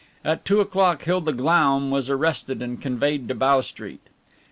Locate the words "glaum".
1.31-1.91